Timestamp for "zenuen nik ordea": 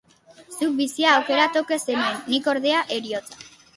1.83-2.81